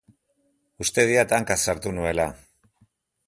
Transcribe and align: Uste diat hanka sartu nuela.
Uste 0.85 1.05
diat 1.11 1.35
hanka 1.37 1.59
sartu 1.65 1.93
nuela. 1.99 2.27